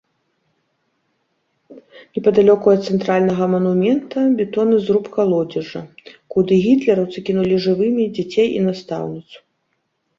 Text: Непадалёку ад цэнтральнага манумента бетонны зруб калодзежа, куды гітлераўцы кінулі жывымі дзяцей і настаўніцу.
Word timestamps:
Непадалёку 2.17 2.65
ад 2.75 2.81
цэнтральнага 2.89 3.45
манумента 3.55 4.19
бетонны 4.41 4.77
зруб 4.89 5.05
калодзежа, 5.19 5.81
куды 6.35 6.53
гітлераўцы 6.67 7.17
кінулі 7.31 7.55
жывымі 7.71 8.03
дзяцей 8.21 8.47
і 8.61 8.69
настаўніцу. 8.71 9.37